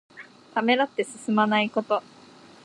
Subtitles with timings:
[0.55, 2.01] ためらって進まないこと。